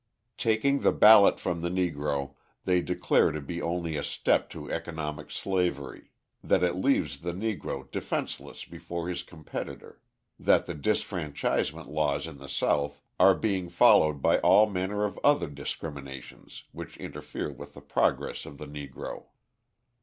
[0.39, 2.33] Taking the ballot from the Negro
[2.65, 6.09] they declare to be only a step to economic slavery;
[6.43, 10.01] that it leaves the Negro defenceless before his competitor
[10.39, 15.47] that the disfranchisement laws in the South are being followed by all manner of other
[15.47, 19.25] discriminations which interfere with the progress of the Negro.